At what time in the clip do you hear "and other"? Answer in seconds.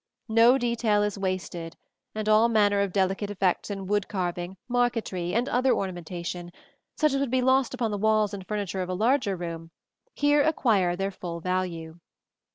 5.35-5.73